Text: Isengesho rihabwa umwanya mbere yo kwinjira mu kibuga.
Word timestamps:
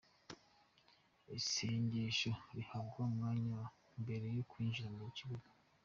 Isengesho 1.39 2.31
rihabwa 2.55 2.99
umwanya 3.09 3.59
mbere 4.01 4.25
yo 4.35 4.43
kwinjira 4.49 4.89
mu 4.97 5.07
kibuga. 5.17 5.49